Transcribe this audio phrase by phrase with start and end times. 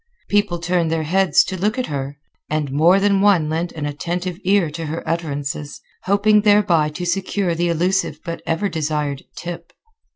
[0.29, 2.17] People turned their heads to look at her,
[2.49, 7.53] and more than one lent an attentive ear to her utterances, hoping thereby to secure
[7.53, 9.71] the elusive but ever desired "tip."